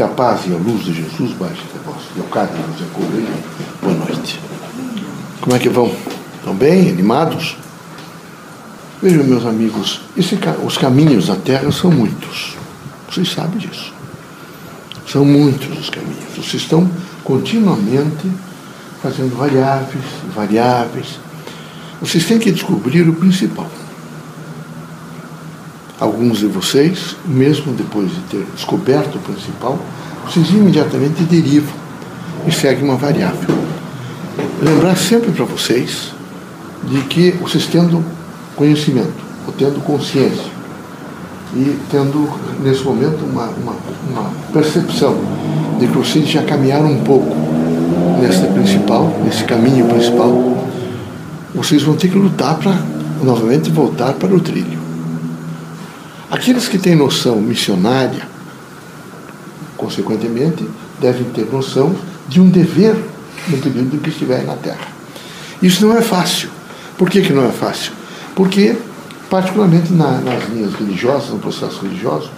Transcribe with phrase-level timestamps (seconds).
[0.00, 2.00] Que a paz e a luz de Jesus baixe até vós.
[2.16, 3.28] Leocádio nos acolhe.
[3.82, 4.40] Boa noite.
[5.42, 5.94] Como é que vão?
[6.38, 6.88] Estão bem?
[6.88, 7.58] Animados?
[9.02, 12.56] Vejam, meus amigos, esse, os caminhos da terra são muitos.
[13.10, 13.92] Vocês sabem disso.
[15.06, 16.34] São muitos os caminhos.
[16.34, 16.90] Vocês estão
[17.22, 18.26] continuamente
[19.02, 20.04] fazendo variáveis,
[20.34, 21.20] variáveis.
[22.00, 23.70] Vocês têm que descobrir o principal.
[26.00, 29.78] Alguns de vocês, mesmo depois de ter descoberto o principal,
[30.24, 31.74] vocês imediatamente derivam
[32.46, 33.54] e seguem uma variável.
[34.62, 36.14] Lembrar sempre para vocês
[36.84, 38.02] de que vocês tendo
[38.56, 39.12] conhecimento,
[39.46, 40.50] ou tendo consciência,
[41.54, 42.30] e tendo
[42.62, 43.76] nesse momento uma, uma,
[44.08, 45.18] uma percepção
[45.78, 47.36] de que vocês já caminharam um pouco
[48.22, 50.66] nessa principal, nesse caminho principal,
[51.54, 52.74] vocês vão ter que lutar para
[53.22, 54.79] novamente voltar para o trilho.
[56.30, 58.22] Aqueles que têm noção missionária,
[59.76, 60.64] consequentemente,
[61.00, 61.94] devem ter noção
[62.28, 62.94] de um dever
[63.48, 64.86] no período que estiverem na Terra.
[65.60, 66.48] Isso não é fácil.
[66.96, 67.92] Por que, que não é fácil?
[68.34, 68.76] Porque,
[69.28, 72.30] particularmente na, nas linhas religiosas, no processo religioso,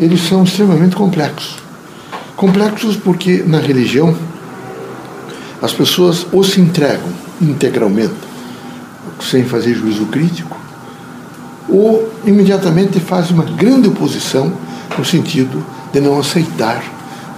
[0.00, 1.56] eles são extremamente complexos.
[2.34, 4.16] Complexos porque na religião
[5.60, 7.08] as pessoas ou se entregam
[7.40, 8.14] integralmente,
[9.20, 10.61] sem fazer juízo crítico,
[11.72, 14.52] ou imediatamente faz uma grande oposição
[14.96, 16.82] no sentido de não aceitar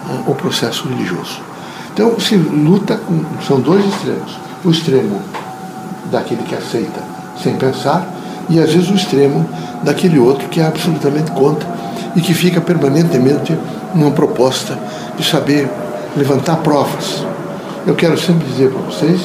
[0.09, 1.41] uh, o processo religioso.
[1.93, 3.25] Então se luta com.
[3.47, 4.37] São dois extremos.
[4.65, 5.23] O extremo
[6.11, 7.01] daquele que aceita
[7.43, 8.07] sem pensar,
[8.49, 9.49] e às vezes o extremo
[9.83, 11.69] daquele outro que é absolutamente contra
[12.17, 13.57] e que fica permanentemente
[13.95, 14.79] numa proposta
[15.17, 15.69] de saber
[16.17, 17.25] levantar provas.
[17.87, 19.21] Eu quero sempre dizer para vocês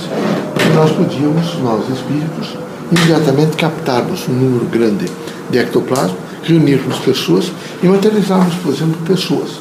[0.57, 2.57] que nós podíamos, nós espíritos,
[2.91, 5.05] imediatamente captarmos um número grande
[5.49, 7.51] de ectoplasma, reunirmos pessoas
[7.81, 9.59] e materializarmos, por exemplo, pessoas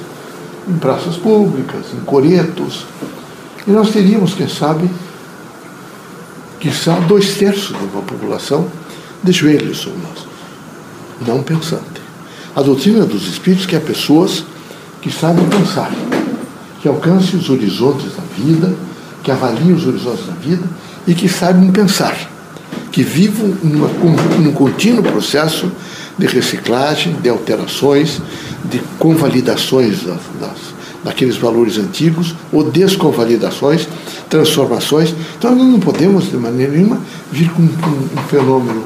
[0.69, 2.87] em praças públicas, em coretos.
[3.67, 4.91] E nós teríamos, quem sabe,
[6.61, 8.66] quizá dois terços da população
[9.22, 10.27] de joelhos sobre nós,
[11.27, 11.99] não pensante.
[12.55, 14.45] A doutrina dos espíritos quer pessoas
[15.00, 15.93] que sabem pensar,
[16.81, 18.75] que alcancem os horizontes da vida,
[19.22, 20.65] que avaliem os horizontes da vida
[21.06, 22.28] e que saibam pensar
[22.98, 23.86] que vivam numa,
[24.41, 25.70] num contínuo processo
[26.19, 28.20] de reciclagem, de alterações,
[28.64, 30.59] de convalidações das, das,
[31.04, 33.86] daqueles valores antigos, ou desconvalidações,
[34.28, 35.14] transformações.
[35.38, 37.00] Então nós não podemos, de maneira nenhuma,
[37.31, 38.82] vir com um, um fenômeno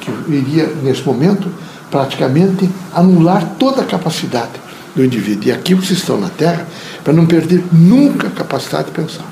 [0.00, 1.48] que iria, nesse momento,
[1.90, 4.52] praticamente anular toda a capacidade
[4.94, 5.48] do indivíduo.
[5.48, 6.64] E aqui vocês estão na Terra
[7.02, 9.26] para não perder nunca a capacidade de pensar.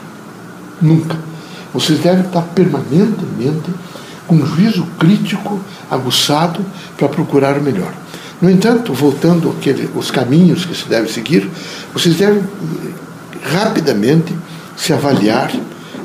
[0.82, 1.16] Nunca.
[1.72, 3.70] Vocês devem estar permanentemente
[4.30, 5.58] com juízo crítico
[5.90, 6.64] aguçado
[6.96, 7.92] para procurar o melhor.
[8.40, 9.52] No entanto, voltando
[9.96, 11.50] aos caminhos que se deve seguir,
[11.92, 12.40] vocês devem
[13.42, 14.32] rapidamente
[14.76, 15.50] se avaliar,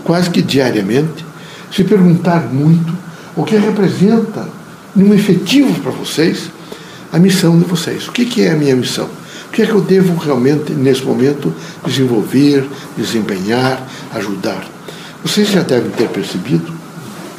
[0.03, 1.24] quase que diariamente,
[1.72, 2.91] se perguntar muito
[3.35, 4.50] o que representa,
[4.96, 6.50] num efetivo para vocês,
[7.14, 8.08] a missão de vocês.
[8.08, 9.08] O que, que é a minha missão?
[9.47, 11.53] O que é que eu devo realmente, nesse momento,
[11.85, 14.66] desenvolver, desempenhar, ajudar?
[15.24, 16.75] Vocês já devem ter percebido,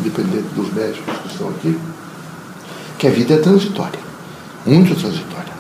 [0.01, 1.79] independente dos médicos que estão aqui,
[2.99, 4.01] que a vida é transitória,
[4.65, 5.55] muito transitória.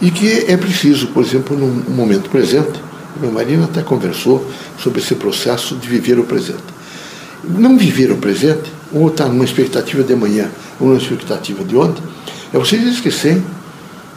[0.00, 2.80] E que é preciso, por exemplo, no momento presente,
[3.18, 4.46] minha Marina até conversou
[4.78, 6.76] sobre esse processo de viver o presente.
[7.44, 12.02] Não viver o presente, ou estar numa expectativa de amanhã, ou numa expectativa de ontem,
[12.52, 13.42] é vocês esquecerem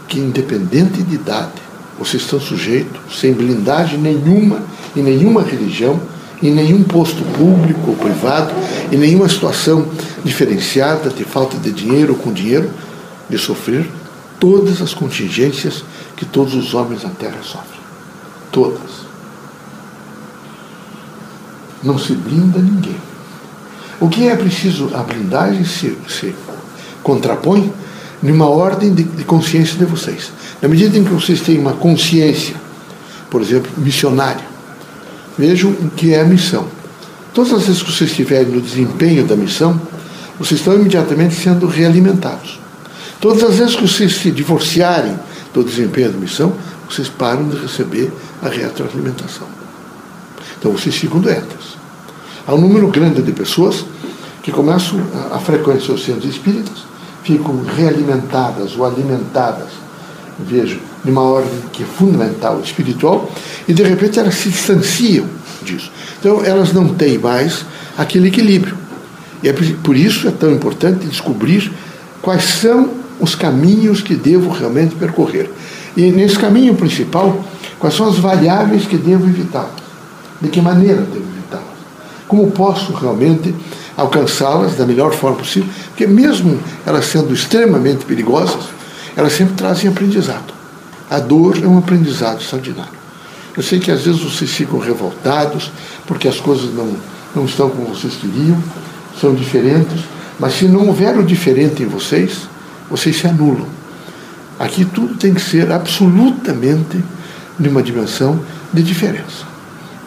[0.07, 1.53] que, independente de idade,
[1.97, 4.61] vocês estão sujeitos, sem blindagem nenhuma,
[4.95, 5.99] em nenhuma religião,
[6.41, 8.53] em nenhum posto público ou privado,
[8.91, 9.87] em nenhuma situação
[10.23, 12.69] diferenciada de falta de dinheiro ou com dinheiro,
[13.29, 13.89] de sofrer
[14.39, 15.83] todas as contingências
[16.15, 17.79] que todos os homens na Terra sofrem.
[18.51, 19.07] Todas.
[21.83, 22.97] Não se blinda ninguém.
[23.99, 24.91] O que é preciso?
[24.95, 26.33] A blindagem se, se
[27.03, 27.71] contrapõe
[28.21, 30.31] numa ordem de, de consciência de vocês.
[30.61, 32.55] Na medida em que vocês têm uma consciência,
[33.29, 34.48] por exemplo, missionária,
[35.39, 36.67] Vejam o que é a missão.
[37.33, 39.79] Todas as vezes que vocês estiverem no desempenho da missão,
[40.37, 42.59] vocês estão imediatamente sendo realimentados.
[43.21, 45.17] Todas as vezes que vocês se divorciarem
[45.53, 46.51] do desempenho da missão,
[46.89, 48.11] vocês param de receber
[48.43, 49.47] a retroalimentação.
[50.59, 51.77] Então vocês ficam doentes.
[52.45, 53.85] Há um número grande de pessoas
[54.43, 54.99] que começam
[55.31, 56.79] a frequentar os centros espíritas,
[57.23, 59.69] ficam realimentadas ou alimentadas
[60.45, 63.29] vejo, de uma ordem que é fundamental, espiritual,
[63.67, 65.25] e de repente elas se distanciam
[65.63, 65.91] disso.
[66.19, 67.65] Então elas não têm mais
[67.97, 68.77] aquele equilíbrio.
[69.41, 71.71] E é por isso é tão importante descobrir
[72.21, 72.89] quais são
[73.19, 75.49] os caminhos que devo realmente percorrer.
[75.95, 77.43] E nesse caminho principal,
[77.79, 79.71] Quais são as variáveis que devo evitá-las?
[80.41, 81.79] De que maneira devo evitá-las?
[82.27, 83.55] Como posso realmente
[83.95, 85.69] alcançá-las da melhor forma possível?
[85.87, 88.65] Porque mesmo elas sendo extremamente perigosas,
[89.19, 90.53] elas sempre trazem aprendizado.
[91.09, 92.97] A dor é um aprendizado extraordinário.
[93.55, 95.73] Eu sei que às vezes vocês ficam revoltados
[96.07, 96.95] porque as coisas não,
[97.35, 98.57] não estão como vocês queriam,
[99.19, 100.05] são diferentes,
[100.39, 102.47] mas se não houver o diferente em vocês,
[102.89, 103.67] vocês se anulam.
[104.57, 107.03] Aqui tudo tem que ser absolutamente
[107.59, 108.39] numa dimensão
[108.71, 109.43] de diferença.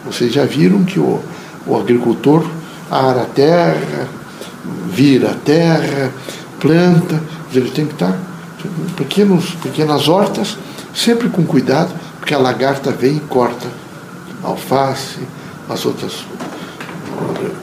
[0.03, 1.19] Vocês já viram que o,
[1.67, 2.49] o agricultor
[2.89, 4.07] ara a terra,
[4.89, 6.11] vira a terra,
[6.59, 7.21] planta,
[7.53, 8.32] ele tem que estar
[8.95, 10.57] pequenos, pequenas hortas,
[10.93, 13.67] sempre com cuidado, porque a lagarta vem e corta
[14.43, 15.19] alface,
[15.69, 16.25] as outras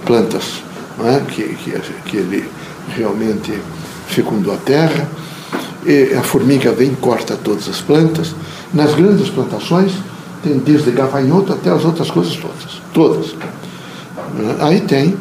[0.04, 0.62] plantas
[1.04, 1.20] é?
[1.30, 2.48] que, que, que ele
[2.96, 3.52] realmente
[4.08, 5.08] fecundou a terra.
[5.86, 8.34] E a formiga vem e corta todas as plantas.
[8.72, 9.92] Nas grandes plantações,
[10.42, 12.82] tem desde gafanhoto até as outras coisas todas.
[12.92, 13.34] Todas.
[14.60, 15.16] Aí tem,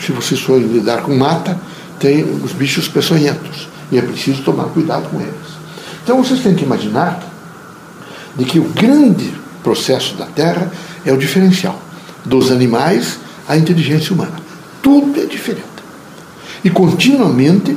[0.00, 1.58] se vocês forem lidar com mata,
[1.98, 3.68] tem os bichos peçonhentos.
[3.94, 5.54] E é preciso tomar cuidado com eles.
[6.02, 7.22] Então vocês têm que imaginar
[8.36, 9.32] de que o grande
[9.62, 10.72] processo da Terra
[11.06, 11.80] é o diferencial
[12.24, 14.34] dos animais à inteligência humana.
[14.82, 15.62] Tudo é diferente.
[16.64, 17.76] E continuamente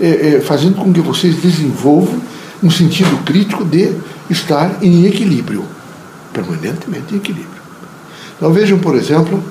[0.00, 2.18] é, é, fazendo com que vocês desenvolvam
[2.62, 3.92] um sentido crítico de
[4.30, 5.66] estar em equilíbrio,
[6.32, 7.60] permanentemente em equilíbrio.
[8.38, 9.44] Então vejam, por exemplo,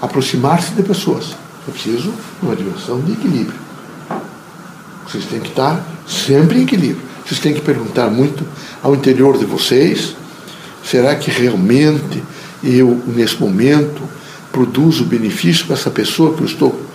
[0.00, 1.36] aproximar-se de pessoas.
[1.68, 3.69] É preciso uma dimensão de equilíbrio.
[5.10, 7.02] Vocês têm que estar sempre em equilíbrio.
[7.26, 8.44] Vocês têm que perguntar muito
[8.82, 10.14] ao interior de vocês:
[10.84, 12.22] será que realmente
[12.62, 14.02] eu, nesse momento,
[14.52, 16.90] produzo benefício para essa pessoa que eu estou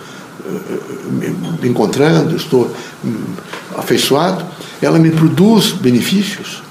[1.60, 2.70] me encontrando, estou
[3.04, 3.34] hum,
[3.76, 4.44] afeiçoado,
[4.80, 6.62] ela me produz benefícios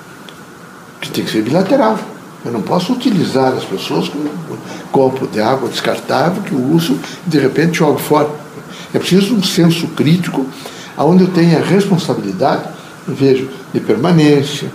[1.01, 1.99] que tem que ser bilateral.
[2.43, 4.57] Eu não posso utilizar as pessoas como um
[4.91, 8.29] copo de água descartável que eu uso e de repente jogo fora.
[8.93, 10.45] É preciso um senso crítico
[11.03, 12.63] onde eu tenha responsabilidade,
[13.07, 14.71] vejo, de permanência,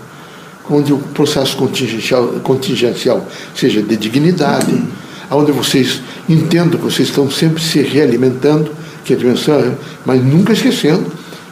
[0.68, 4.82] onde o processo contingencial, contingencial seja de dignidade,
[5.30, 8.70] onde vocês entendam que vocês estão sempre se realimentando
[9.04, 11.04] que é dimensão, mas nunca esquecendo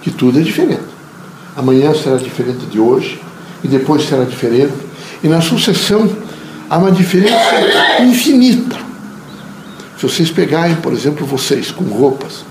[0.03, 0.83] que tudo é diferente.
[1.57, 3.21] Amanhã será diferente de hoje,
[3.65, 4.75] e depois será diferente,
[5.25, 6.09] e na sucessão
[6.71, 8.77] há uma diferença infinita.
[9.97, 12.45] Se vocês pegarem, por exemplo, vocês com roupas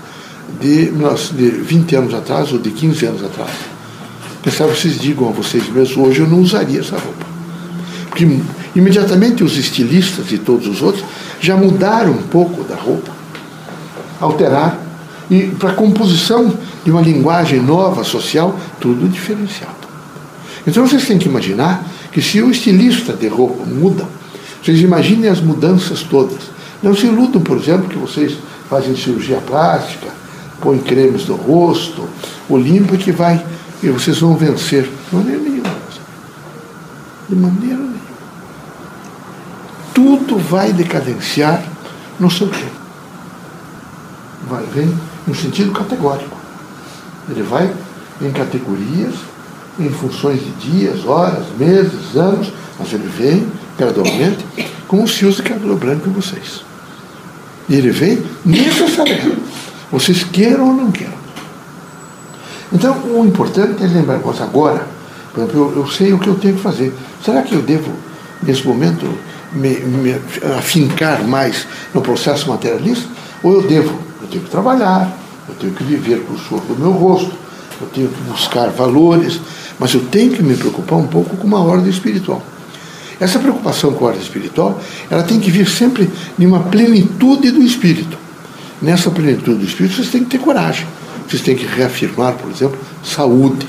[0.60, 3.50] de, de 20 anos atrás ou de 15 anos atrás,
[4.42, 7.26] pensar vocês digam a vocês mesmos, hoje eu não usaria essa roupa.
[8.08, 8.26] Porque
[8.74, 11.04] imediatamente os estilistas e todos os outros
[11.40, 13.12] já mudaram um pouco da roupa,
[14.20, 14.88] alteraram
[15.30, 16.52] e para a composição
[16.84, 19.76] de uma linguagem nova, social, tudo diferenciado.
[20.66, 24.08] Então vocês têm que imaginar que se o estilista de roupa muda,
[24.62, 26.38] vocês imaginem as mudanças todas.
[26.82, 28.36] Não se iludam, por exemplo, que vocês
[28.68, 30.08] fazem cirurgia plástica,
[30.60, 32.08] põem cremes no rosto,
[32.48, 33.44] o limpo que vai,
[33.82, 34.82] e vocês vão vencer.
[34.84, 35.76] De maneira nenhuma.
[37.28, 37.98] De maneira nenhuma.
[39.94, 41.62] Tudo vai decadenciar
[42.18, 42.78] no seu tempo.
[44.48, 44.92] Vai, vem
[45.26, 46.36] no sentido categórico.
[47.28, 47.70] Ele vai
[48.20, 49.14] em categorias,
[49.78, 53.46] em funções de dias, horas, meses, anos, mas ele vem
[53.76, 54.44] gradualmente
[54.88, 56.64] com os fios de cabelo branco em vocês.
[57.68, 59.47] E ele vem necessariamente,
[59.90, 61.18] vocês queiram ou não queiram.
[62.72, 64.86] Então, o importante é lembrar, mas agora,
[65.32, 66.94] por exemplo, eu, eu, sei o que eu tenho que fazer.
[67.24, 67.90] Será que eu devo,
[68.42, 69.06] nesse momento,
[69.52, 70.14] me, me
[70.58, 73.08] afincar mais no processo materialista?
[73.42, 75.16] Ou eu devo eu tenho que trabalhar,
[75.48, 77.32] eu tenho que viver com o suor do meu rosto,
[77.80, 79.40] eu tenho que buscar valores,
[79.78, 82.42] mas eu tenho que me preocupar um pouco com uma ordem espiritual.
[83.20, 84.80] Essa preocupação com a ordem espiritual,
[85.10, 88.18] ela tem que vir sempre de uma plenitude do espírito.
[88.80, 90.86] Nessa plenitude do espírito, vocês têm que ter coragem.
[91.28, 93.66] Vocês têm que reafirmar, por exemplo, saúde.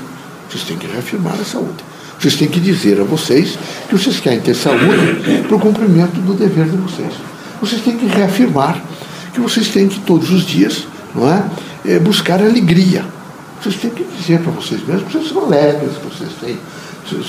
[0.48, 1.84] Vocês têm que reafirmar a saúde.
[2.18, 6.34] Vocês têm que dizer a vocês que vocês querem ter saúde para o cumprimento do
[6.34, 7.12] dever de vocês.
[7.60, 8.80] Vocês têm que reafirmar
[9.32, 11.44] que vocês têm que todos os dias não é,
[11.84, 13.04] é buscar alegria.
[13.60, 16.58] Vocês têm que dizer para vocês mesmos que vocês são alegres, que vocês têm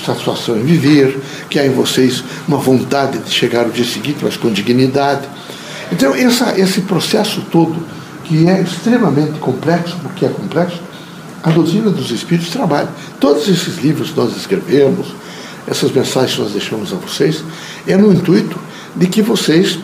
[0.04, 1.18] satisfação em viver,
[1.50, 5.26] que há em vocês uma vontade de chegar ao dia seguinte, mas com dignidade.
[5.92, 7.76] Então, essa, esse processo todo,
[8.24, 10.80] que é extremamente complexo, porque é complexo,
[11.42, 12.88] a doutrina dos Espíritos trabalha.
[13.20, 15.14] Todos esses livros que nós escrevemos,
[15.66, 17.44] essas mensagens que nós deixamos a vocês,
[17.86, 18.58] é no intuito
[18.96, 19.78] de que vocês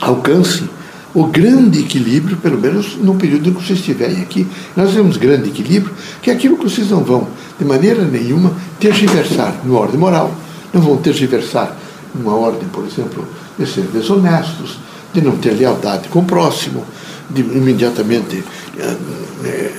[0.00, 0.68] alcancem
[1.14, 5.48] o grande equilíbrio, pelo menos no período em que vocês estiverem aqui, nós vemos grande
[5.48, 10.34] equilíbrio, que é aquilo que vocês não vão, de maneira nenhuma, tergiversar no ordem moral,
[10.74, 11.74] não vão tergiversar
[12.14, 13.26] uma ordem, por exemplo,
[13.58, 14.78] de ser desonestos,
[15.16, 16.84] de não ter lealdade com o próximo,
[17.30, 18.44] de imediatamente
[18.78, 19.72] é,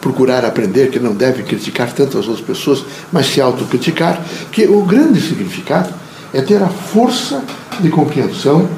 [0.00, 4.82] procurar aprender que não deve criticar tanto as outras pessoas, mas se autocriticar, que o
[4.82, 5.92] grande significado
[6.32, 7.44] é ter a força
[7.80, 8.68] de compreensão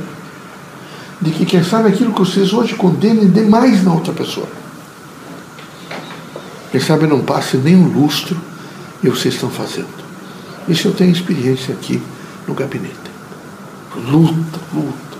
[1.20, 4.48] de que, quem sabe, aquilo que vocês hoje condenem demais na outra pessoa.
[6.72, 8.40] Quem sabe não passe nem um lustro
[9.02, 10.00] e vocês estão fazendo.
[10.66, 12.02] Isso eu tenho experiência aqui
[12.48, 12.96] no gabinete.
[13.96, 15.10] Luta, luta,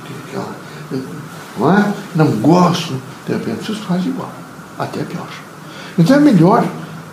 [1.59, 1.92] não, é?
[2.14, 2.94] não gosto,
[3.26, 4.32] de repente vocês fazem igual,
[4.78, 5.28] até pior.
[5.99, 6.66] Então é melhor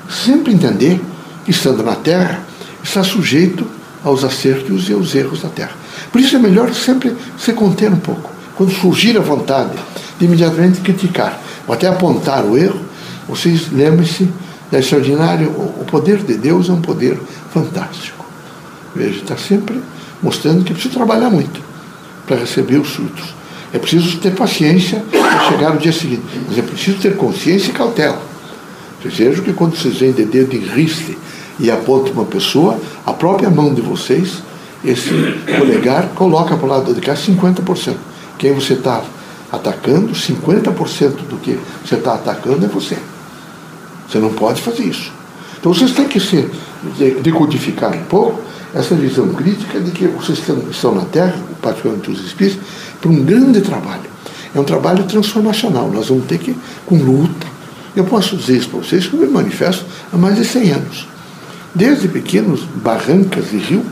[0.09, 1.01] sempre entender
[1.43, 2.41] que estando na terra,
[2.83, 3.65] está sujeito
[4.03, 5.75] aos acertos e aos erros da terra.
[6.11, 8.31] Por isso é melhor sempre se conter um pouco.
[8.55, 9.77] Quando surgir a vontade
[10.17, 12.79] de imediatamente criticar ou até apontar o erro,
[13.27, 14.29] vocês lembrem-se
[14.71, 15.47] da extraordinária.
[15.47, 17.19] O poder de Deus é um poder
[17.51, 18.25] fantástico.
[18.95, 19.81] Veja, está sempre
[20.21, 21.61] mostrando que precisa trabalhar muito
[22.25, 23.35] para receber os frutos.
[23.73, 27.73] É preciso ter paciência para chegar no dia seguinte, mas é preciso ter consciência e
[27.73, 28.21] cautela.
[29.03, 31.17] Vejam que quando vocês vêm de dedo em riste
[31.59, 34.41] e apontam uma pessoa, a própria mão de vocês,
[34.83, 35.11] esse
[35.57, 37.95] polegar, coloca para o lado de cá 50%.
[38.37, 39.03] Quem você está
[39.51, 42.97] atacando, 50% do que você está atacando é você.
[44.07, 45.11] Você não pode fazer isso.
[45.59, 46.49] Então vocês têm que se
[47.21, 48.41] decodificar um pouco
[48.77, 52.59] essa visão crítica de que vocês estão, na Terra, particularmente os espíritos,
[53.01, 54.09] para um grande trabalho.
[54.53, 55.89] É um trabalho transformacional.
[55.89, 56.55] Nós vamos ter que,
[56.85, 57.47] com luta,
[57.95, 61.07] eu posso dizer isso para vocês que eu me manifesto há mais de 100 anos.
[61.73, 63.83] Desde pequenos barrancas e rio,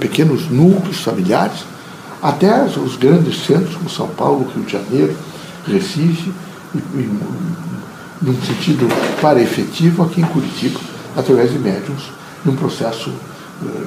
[0.00, 1.64] pequenos núcleos familiares,
[2.22, 5.14] até os grandes centros como São Paulo, Rio de Janeiro,
[5.66, 6.32] Recife,
[6.74, 7.18] e, e
[8.22, 8.88] num sentido
[9.20, 10.80] para efetivo aqui em Curitiba,
[11.16, 12.04] através de médiums,
[12.44, 13.12] num processo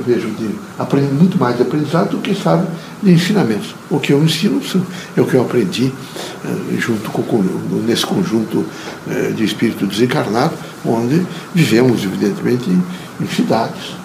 [0.06, 2.68] vejo, de aprender muito mais de aprendizado do que, sabe,
[3.02, 3.74] de ensinamentos.
[3.90, 4.62] O que eu ensino
[5.16, 5.92] é o que eu aprendi
[6.46, 7.44] eh, junto com,
[7.86, 8.66] nesse conjunto
[9.10, 10.54] eh, de espírito desencarnado,
[10.86, 13.96] onde vivemos, evidentemente, em cidades,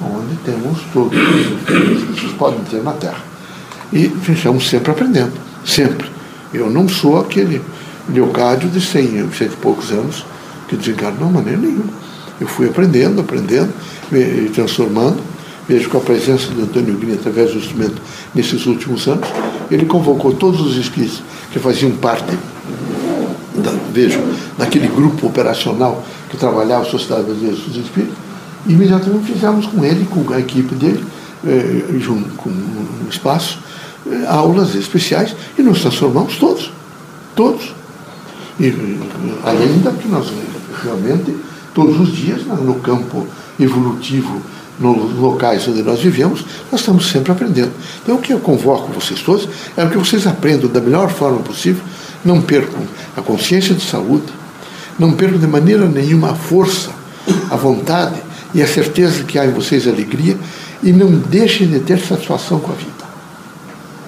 [0.00, 3.24] onde temos todos os que vocês podem ter na Terra.
[3.92, 5.32] E estamos sempre aprendendo,
[5.64, 6.08] sempre.
[6.52, 7.60] Eu não sou aquele
[8.08, 10.24] Leocádio de 100, cento e poucos anos
[10.68, 11.92] que desencarnou de maneira nenhuma.
[12.40, 13.72] Eu fui aprendendo, aprendendo,
[14.12, 15.20] e transformando.
[15.68, 18.00] Vejo com a presença do Antônio Grini através do instrumento
[18.34, 19.28] nesses últimos anos.
[19.70, 21.22] Ele convocou todos os espíritos
[21.52, 22.38] que faziam parte,
[23.54, 24.20] da, vejo,
[24.56, 28.16] daquele grupo operacional que trabalhava a Sociedade Brasileira dos Espíritos,
[28.66, 31.04] e imediatamente fizemos com ele, com a equipe dele,
[31.44, 33.58] eh, junto com um espaço,
[34.06, 36.70] eh, aulas especiais, e nos transformamos todos.
[37.34, 37.74] Todos.
[38.58, 38.72] E,
[39.44, 40.28] além da que nós
[40.82, 41.36] realmente
[41.74, 43.26] todos os dias no campo
[43.58, 44.42] evolutivo,
[44.78, 47.72] nos locais onde nós vivemos, nós estamos sempre aprendendo.
[48.02, 51.82] Então, o que eu convoco vocês todos é que vocês aprendam da melhor forma possível,
[52.24, 52.80] não percam
[53.16, 54.26] a consciência de saúde,
[54.98, 56.90] não percam de maneira nenhuma a força,
[57.50, 58.20] a vontade
[58.54, 60.36] e a certeza que há em vocês alegria
[60.82, 63.06] e não deixem de ter satisfação com a vida.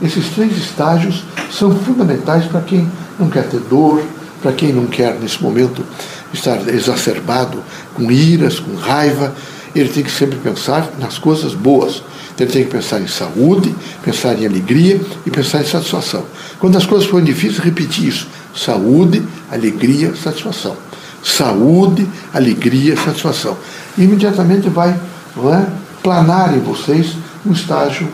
[0.02, 2.88] Esses três estágios são fundamentais para quem
[3.18, 4.02] não quer ter dor,
[4.40, 5.84] para quem não quer, nesse momento,
[6.32, 7.62] estar exacerbado
[7.94, 9.34] com iras, com raiva,
[9.74, 12.02] ele tem que sempre pensar nas coisas boas.
[12.38, 16.24] Ele tem que pensar em saúde, pensar em alegria e pensar em satisfação.
[16.60, 20.76] Quando as coisas forem difíceis, repetir isso: saúde, alegria, satisfação.
[21.22, 23.56] Saúde, alegria, satisfação.
[23.96, 25.66] E imediatamente vai é,
[26.00, 28.08] planar em vocês um estágio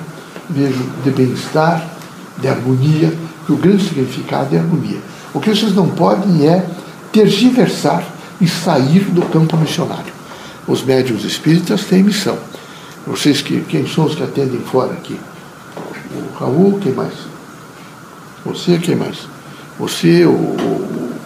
[0.49, 1.87] vejo, de bem-estar,
[2.39, 3.13] de harmonia,
[3.47, 4.99] que o grande significado é harmonia.
[5.33, 6.65] O que vocês não podem é
[7.15, 8.05] tergiversar
[8.41, 10.13] e sair do campo missionário.
[10.67, 12.37] Os médiums espíritas têm missão.
[13.07, 15.19] Vocês que quem são os que atendem fora aqui?
[16.13, 17.15] O Raul, quem mais?
[18.45, 19.29] Você, quem mais?
[19.79, 21.21] Você, o, o,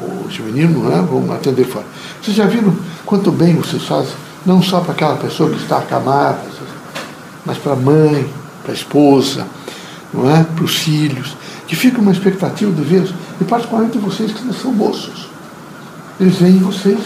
[0.00, 1.06] o menino, né?
[1.08, 1.84] vão atender fora.
[2.22, 4.14] Vocês já viram quanto bem vocês fazem?
[4.46, 6.40] Não só para aquela pessoa que está acamada,
[7.44, 8.26] mas para a mãe,
[8.62, 9.46] para a esposa,
[10.14, 10.42] não é?
[10.42, 11.36] para os filhos
[11.68, 13.06] que fica uma expectativa de ver,
[13.40, 15.28] e particularmente vocês que são moços.
[16.20, 16.98] Eles veem em vocês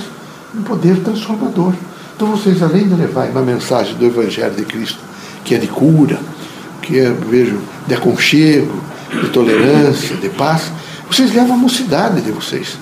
[0.54, 1.74] um poder transformador.
[2.14, 4.98] Então vocês, além de levar uma mensagem do Evangelho de Cristo,
[5.44, 6.18] que é de cura,
[6.80, 8.82] que é, vejo, de aconchego,
[9.20, 10.72] de tolerância, de paz,
[11.10, 12.78] vocês levam a mocidade de vocês.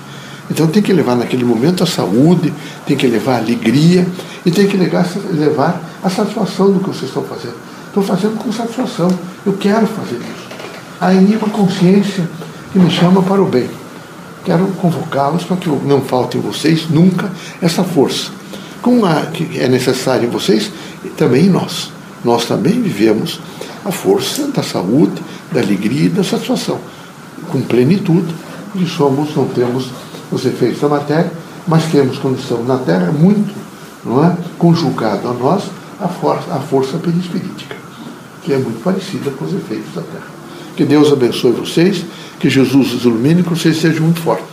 [0.49, 2.53] Então tem que levar naquele momento a saúde,
[2.85, 4.07] tem que levar a alegria
[4.45, 7.55] e tem que levar, a satisfação do que vocês estão fazendo.
[7.87, 9.09] Estou fazendo com satisfação.
[9.45, 10.51] Eu quero fazer isso
[11.09, 12.29] mim uma consciência
[12.71, 13.69] que me chama para o bem.
[14.45, 18.31] Quero convocá-los para que não falte vocês nunca essa força,
[18.81, 20.71] como a que é necessária em vocês
[21.03, 21.91] e também em nós.
[22.23, 23.39] nós também vivemos
[23.83, 26.79] a força da saúde, da alegria e da satisfação,
[27.49, 28.33] com plenitude,
[28.75, 29.89] e somos, não temos
[30.31, 31.31] os efeitos da matéria,
[31.67, 33.53] mas temos, estamos na Terra, muito
[34.05, 35.63] não é, conjugado a nós
[35.99, 37.75] a força, a força perispirítica,
[38.43, 40.40] que é muito parecida com os efeitos da Terra.
[40.75, 42.05] Que Deus abençoe vocês,
[42.39, 44.50] que Jesus os ilumine, que vocês sejam muito fortes.